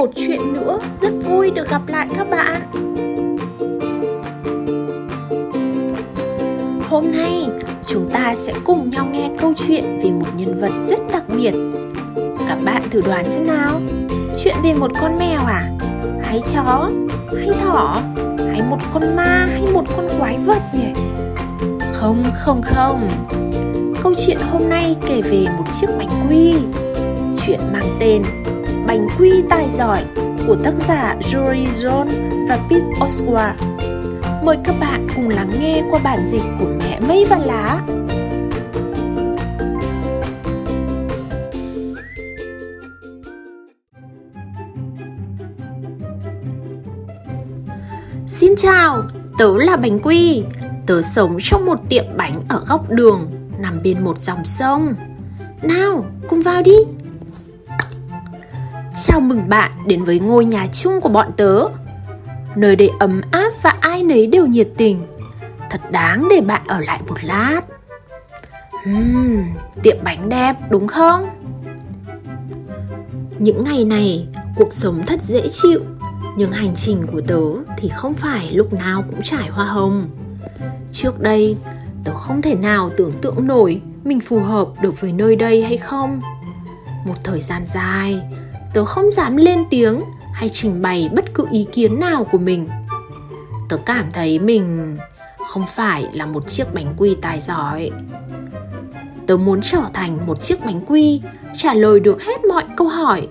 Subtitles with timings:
[0.00, 2.62] một chuyện nữa Rất vui được gặp lại các bạn
[6.90, 7.46] Hôm nay
[7.86, 11.54] chúng ta sẽ cùng nhau nghe câu chuyện về một nhân vật rất đặc biệt
[12.48, 13.80] Các bạn thử đoán xem nào
[14.44, 15.70] Chuyện về một con mèo à?
[16.22, 16.90] Hay chó?
[17.38, 18.02] Hay thỏ?
[18.52, 19.46] Hay một con ma?
[19.52, 20.92] Hay một con quái vật nhỉ?
[21.92, 23.08] Không, không, không
[24.02, 26.54] Câu chuyện hôm nay kể về một chiếc bánh quy
[27.46, 28.22] Chuyện mang tên
[28.90, 30.04] Bánh quy tài giỏi
[30.46, 32.06] của tác giả Jory John
[32.48, 33.54] và Pete Oswald.
[34.44, 37.80] Mời các bạn cùng lắng nghe qua bản dịch của mẹ mây và lá.
[48.26, 49.02] Xin chào,
[49.38, 50.42] tớ là Bánh Quy.
[50.86, 53.26] Tớ sống trong một tiệm bánh ở góc đường,
[53.58, 54.94] nằm bên một dòng sông.
[55.62, 56.76] Nào, cùng vào đi.
[58.96, 61.64] Chào mừng bạn đến với ngôi nhà chung của bọn tớ.
[62.56, 65.06] Nơi đây ấm áp và ai nấy đều nhiệt tình.
[65.70, 67.60] Thật đáng để bạn ở lại một lát.
[68.90, 69.42] Uhm,
[69.82, 71.28] Tiệm bánh đẹp đúng không?
[73.38, 75.80] Những ngày này cuộc sống thật dễ chịu
[76.36, 77.40] Nhưng hành trình của tớ
[77.76, 80.10] thì không phải lúc nào cũng trải hoa hồng.
[80.92, 81.56] Trước đây
[82.04, 85.76] tớ không thể nào tưởng tượng nổi mình phù hợp được với nơi đây hay
[85.76, 86.20] không.
[87.06, 88.22] Một thời gian dài
[88.74, 90.00] tớ không dám lên tiếng
[90.32, 92.68] hay trình bày bất cứ ý kiến nào của mình.
[93.68, 94.98] Tớ cảm thấy mình
[95.48, 97.90] không phải là một chiếc bánh quy tài giỏi.
[99.26, 101.22] Tớ muốn trở thành một chiếc bánh quy,
[101.56, 103.28] trả lời được hết mọi câu hỏi.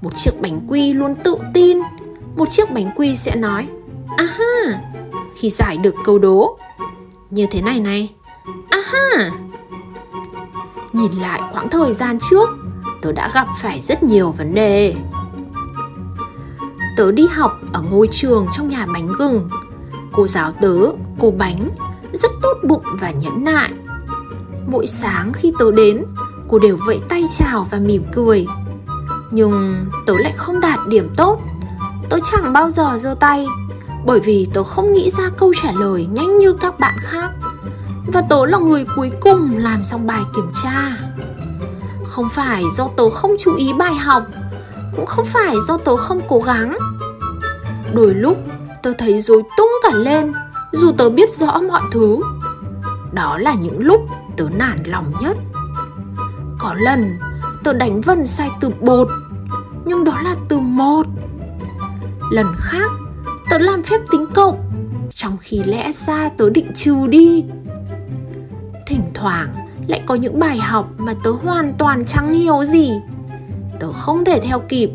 [0.00, 1.78] Một chiếc bánh quy luôn tự tin.
[2.36, 3.66] Một chiếc bánh quy sẽ nói,
[4.16, 4.80] aha,
[5.36, 6.58] khi giải được câu đố.
[7.30, 8.10] Như thế này này,
[8.70, 9.30] aha.
[10.92, 12.48] Nhìn lại quãng thời gian trước
[13.02, 14.94] tớ đã gặp phải rất nhiều vấn đề.
[16.96, 19.48] Tớ đi học ở ngôi trường trong nhà bánh gừng.
[20.12, 20.76] Cô giáo tớ,
[21.18, 21.70] cô bánh,
[22.12, 23.70] rất tốt bụng và nhẫn nại.
[24.66, 26.04] Mỗi sáng khi tớ đến,
[26.48, 28.46] cô đều vẫy tay chào và mỉm cười.
[29.30, 31.40] Nhưng tớ lại không đạt điểm tốt.
[32.10, 33.46] Tớ chẳng bao giờ giơ tay,
[34.06, 37.30] bởi vì tớ không nghĩ ra câu trả lời nhanh như các bạn khác.
[38.12, 40.96] Và tớ là người cuối cùng làm xong bài kiểm tra
[42.10, 44.26] không phải do tớ không chú ý bài học,
[44.96, 46.78] cũng không phải do tớ không cố gắng.
[47.94, 48.38] Đôi lúc,
[48.82, 50.32] tớ thấy rối tung cả lên,
[50.72, 52.20] dù tớ biết rõ mọi thứ.
[53.12, 54.00] Đó là những lúc
[54.36, 55.36] tớ nản lòng nhất.
[56.58, 57.18] Có lần,
[57.64, 59.08] tớ đánh vần sai từ bột,
[59.84, 61.06] nhưng đó là từ một.
[62.32, 62.90] Lần khác,
[63.50, 64.70] tớ làm phép tính cộng,
[65.14, 67.44] trong khi lẽ ra tớ định trừ đi.
[68.86, 73.00] Thỉnh thoảng lại có những bài học mà tớ hoàn toàn chẳng hiểu gì.
[73.80, 74.90] Tớ không thể theo kịp.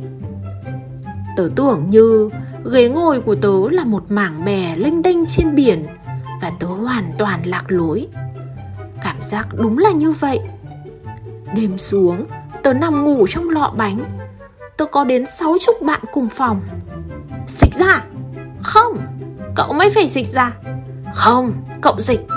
[1.38, 2.30] Tớ tưởng như
[2.72, 5.86] ghế ngồi của tớ là một mảng bè lênh đênh trên biển
[6.42, 8.08] và tớ hoàn toàn lạc lối.
[9.04, 10.40] Cảm giác đúng là như vậy.
[11.56, 12.26] Đêm xuống,
[12.64, 14.06] tớ nằm ngủ trong lọ bánh.
[14.78, 16.62] Tớ có đến sáu chục bạn cùng phòng.
[17.48, 18.04] Xịch ra!
[18.64, 18.98] Không!
[19.56, 20.52] Cậu mới phải dịch ra.
[21.14, 22.28] Không, cậu dịch.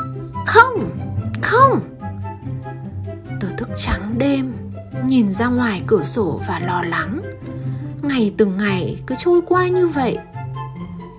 [0.46, 0.90] Không
[1.42, 1.80] không!
[3.78, 4.52] Trắng đêm
[5.06, 7.20] Nhìn ra ngoài cửa sổ và lo lắng.
[8.02, 10.18] Ngày từng ngày cứ trôi qua như vậy.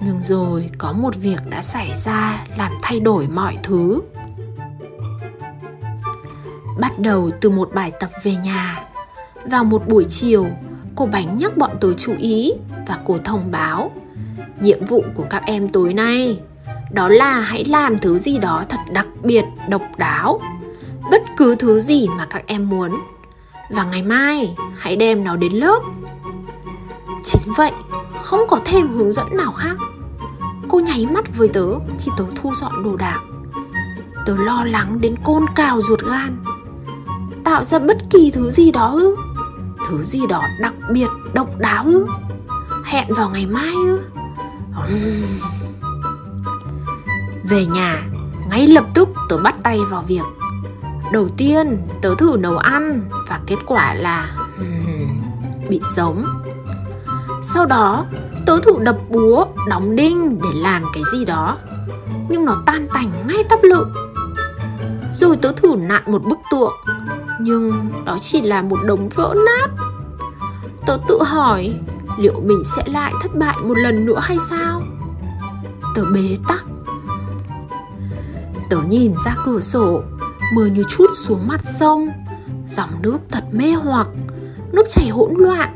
[0.02, 4.02] Nhưng rồi có một việc đã xảy ra Làm thay đổi mọi thứ.
[6.80, 8.84] Bắt đầu từ một bài tập về nhà.
[9.46, 10.48] Vào một buổi chiều
[10.96, 12.52] Cô Bánh nhắc bọn tớ chú ý
[12.88, 13.92] Và cô thông báo
[14.62, 16.40] Nhiệm vụ của các em tối nay
[16.92, 20.42] Đó là hãy làm thứ gì đó thật đặc biệt, độc đáo
[21.12, 23.00] bất cứ thứ gì mà các em muốn.
[23.70, 25.80] Và ngày mai, hãy đem nó đến lớp.
[27.24, 27.72] Chính vậy,
[28.24, 29.78] không có thêm hướng dẫn nào khác.
[30.68, 31.66] Cô nháy mắt với tớ
[32.00, 33.20] khi tớ thu dọn đồ đạc.
[34.26, 36.44] Tớ lo lắng đến côn cào ruột gan.
[37.44, 39.16] Tạo ra bất kỳ thứ gì đó ư?
[39.88, 42.06] Thứ gì đó đặc biệt, độc đáo ư?
[42.86, 44.00] Hẹn vào ngày mai ư?
[47.44, 48.04] Về nhà,
[48.50, 50.24] ngay lập tức tớ bắt tay vào việc
[51.14, 54.32] Đầu tiên tớ thử nấu ăn và kết quả là
[55.70, 56.24] bị sống
[57.42, 58.06] Sau đó
[58.46, 61.58] tớ thử đập búa, đóng đinh để làm cái gì đó
[62.30, 63.86] Nhưng nó tan tành ngay tấp lự.
[65.14, 66.74] Rồi tớ thử nặn một bức tượng
[67.40, 69.68] Nhưng đó chỉ là một đống vỡ nát.
[70.86, 71.80] Tớ tự hỏi
[72.18, 74.82] liệu mình sẽ lại thất bại một lần nữa hay sao?
[75.96, 76.64] Tớ bế tắc.
[78.70, 80.04] Tớ nhìn ra cửa sổ
[80.54, 82.10] mưa như chút xuống mặt sông.
[82.68, 84.08] Dòng nước thật mê hoặc,
[84.72, 85.70] nước chảy hỗn loạn,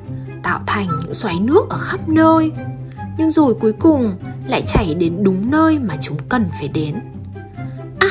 [0.43, 2.51] tạo thành những xoáy nước ở khắp nơi.
[3.17, 4.17] Nhưng rồi cuối cùng
[4.47, 6.99] lại chảy đến đúng nơi mà chúng cần phải đến.
[7.99, 8.09] À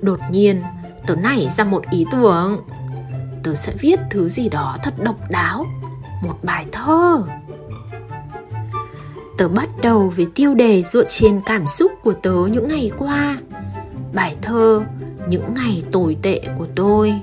[0.00, 0.62] đột nhiên,
[1.06, 2.64] tớ nảy ra một ý tưởng.
[3.42, 5.66] Tớ sẽ viết thứ gì đó thật độc đáo,
[6.22, 7.22] một bài thơ.
[9.38, 13.36] Tớ bắt đầu với tiêu đề dựa trên cảm xúc của tớ những ngày qua.
[14.12, 14.84] Bài thơ
[15.28, 17.14] những ngày tồi tệ của tôi.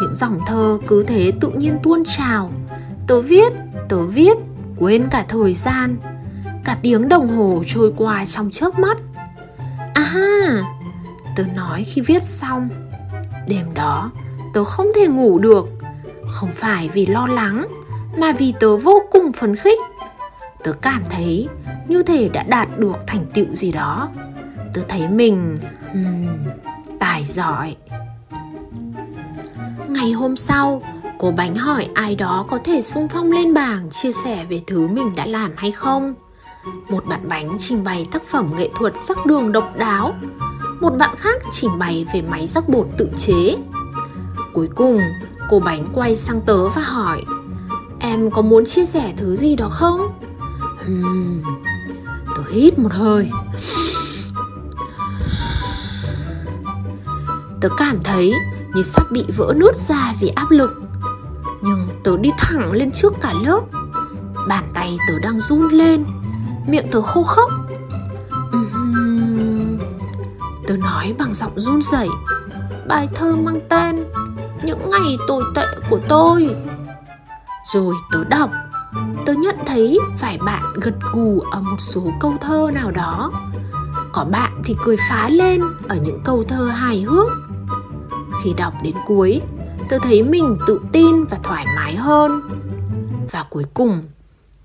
[0.00, 2.52] Những dòng thơ cứ thế tự nhiên tuôn trào.
[3.06, 3.52] Tớ viết
[3.88, 4.36] tớ viết
[4.76, 5.96] quên cả thời gian.
[6.64, 8.96] Cả tiếng đồng hồ trôi qua trong chớp mắt.
[9.94, 10.62] À ha
[11.36, 12.68] tớ nói khi viết xong.
[13.48, 14.10] Đêm đó
[14.54, 15.68] tớ không thể ngủ được.
[16.30, 17.66] Không phải vì lo lắng
[18.18, 19.78] mà vì tớ vô cùng phấn khích.
[20.64, 21.48] Tớ cảm thấy
[21.88, 24.08] như thể đã đạt được thành tựu gì đó.
[24.74, 25.56] Tớ thấy mình
[25.92, 26.26] um,
[27.16, 27.76] tài giỏi.
[29.88, 30.82] Ngày hôm sau
[31.18, 34.88] cô bánh hỏi ai đó có thể sung phong lên bảng chia sẻ về thứ
[34.88, 36.14] mình đã làm hay không.
[36.88, 40.14] Một bạn bánh trình bày tác phẩm nghệ thuật sắc đường độc đáo.
[40.80, 43.56] Một bạn khác trình bày về máy rắc bột tự chế.
[44.52, 45.00] Cuối cùng
[45.50, 47.24] cô bánh quay sang tớ và hỏi
[48.00, 50.00] em có muốn chia sẻ thứ gì đó không?
[50.90, 51.42] Uhm,
[52.36, 53.30] tớ hít một hơi.
[57.68, 58.34] Tớ cảm thấy
[58.74, 60.82] như sắp bị vỡ nút ra vì áp lực.
[61.62, 63.60] Nhưng tớ đi thẳng lên trước cả lớp.
[64.48, 66.04] Bàn tay tớ đang run lên
[66.66, 67.50] miệng tớ khô khốc.
[68.56, 69.78] Uhm,
[70.66, 72.08] tớ nói bằng giọng run rẩy.
[72.88, 74.04] Bài thơ mang tên
[74.64, 76.56] những ngày tồi tệ của tôi.
[77.64, 78.50] Rồi tớ đọc.
[79.26, 83.32] Tớ nhận thấy vài bạn gật gù ở một số câu thơ nào đó.
[84.12, 87.45] Có bạn thì cười phá lên ở những câu thơ hài hước
[88.44, 89.40] khi đọc đến cuối,
[89.88, 92.40] tôi thấy mình tự tin và thoải mái hơn.
[93.30, 94.02] Và cuối cùng,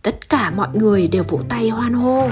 [0.01, 2.29] tất cả mọi người đều vỗ tay hoan hô.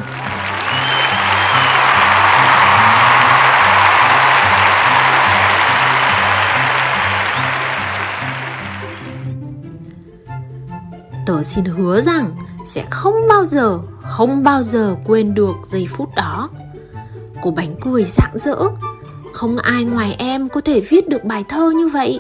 [11.26, 16.16] Tớ xin hứa rằng sẽ không bao giờ, không bao giờ quên được giây phút
[16.16, 16.50] đó.
[17.42, 18.58] Cô bánh cười rạng rỡ
[19.34, 22.20] không ai ngoài em có thể viết được bài thơ như vậy.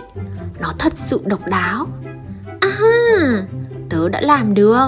[0.59, 1.87] Nó thật sự độc đáo.
[2.61, 2.69] À
[3.89, 4.87] tớ đã làm được.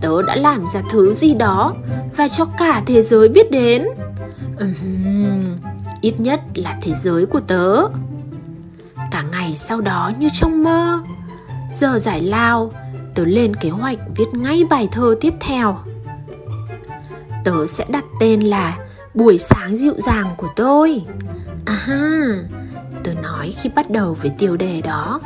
[0.00, 1.74] Tớ đã làm ra thứ gì đó
[2.16, 3.86] Và cho cả thế giới biết đến.
[4.64, 5.56] Uhm,
[6.00, 7.82] Ít nhất là thế giới của tớ.
[9.10, 11.02] Cả ngày sau đó như trong mơ
[11.72, 12.72] Giờ giải lao
[13.14, 15.78] Tớ lên kế hoạch viết ngay bài thơ tiếp theo.
[17.44, 18.78] Tớ sẽ đặt tên là
[19.14, 21.04] buổi sáng dịu dàng của tôi.
[21.66, 22.26] À ha
[23.04, 25.20] tớ nói khi bắt đầu với tiêu đề đó.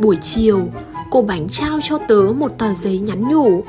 [0.00, 0.68] Buổi chiều,
[1.10, 3.64] cô bánh trao cho tớ một tờ giấy nhắn nhủ.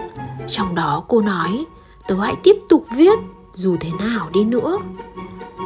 [0.48, 1.66] Trong đó cô nói,
[2.08, 3.20] tớ hãy tiếp tục viết,
[3.54, 4.78] dù thế nào đi nữa.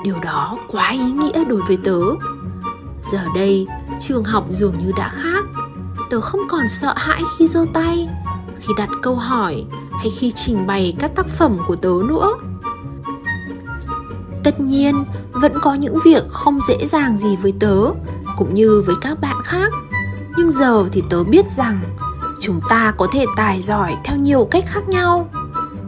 [0.03, 1.99] Điều đó quá ý nghĩa đối với tớ.
[3.11, 3.67] Giờ đây,
[3.99, 5.45] trường học dường như đã khác.
[6.09, 8.09] Tớ không còn sợ hãi khi giơ tay,
[8.59, 9.65] khi đặt câu hỏi
[9.99, 12.37] hay khi trình bày các tác phẩm của tớ nữa.
[14.43, 17.77] Tất nhiên, vẫn có những việc không dễ dàng gì với tớ,
[18.37, 19.71] cũng như với các bạn khác.
[20.37, 21.81] Nhưng giờ thì tớ biết rằng,
[22.39, 25.29] chúng ta có thể tài giỏi theo nhiều cách khác nhau.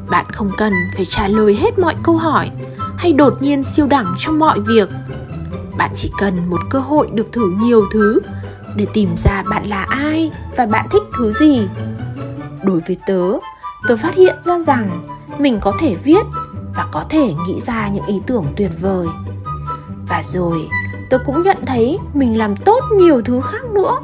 [0.10, 2.50] Bạn không cần phải trả lời hết mọi câu hỏi,
[2.98, 4.90] hay đột nhiên siêu đẳng trong mọi việc.
[5.78, 8.20] Bạn chỉ cần một cơ hội được thử nhiều thứ,
[8.76, 11.68] để tìm ra bạn là ai và bạn thích thứ gì.
[12.64, 13.32] Đối với tớ
[13.88, 15.08] tôi phát hiện ra rằng
[15.38, 16.26] mình có thể viết
[16.76, 19.08] và có thể nghĩ ra những ý tưởng tuyệt vời.
[20.08, 20.68] Và rồi,
[21.10, 24.00] tôi cũng nhận thấy mình làm tốt nhiều thứ khác nữa.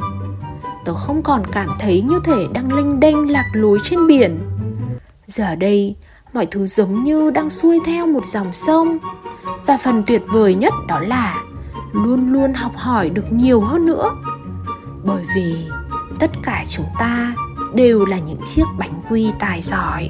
[0.85, 4.39] Tôi không còn cảm thấy như thể đang lênh đênh lạc lối trên biển.
[5.25, 5.95] Giờ đây,
[6.33, 8.97] mọi thứ giống như đang xuôi theo một dòng sông.
[9.65, 11.43] Và phần tuyệt vời nhất đó là
[11.91, 14.11] luôn luôn học hỏi được nhiều hơn nữa.
[15.03, 15.55] Bởi vì
[16.19, 17.33] tất cả chúng ta
[17.77, 20.09] đều là những chiếc bánh quy tài giỏi.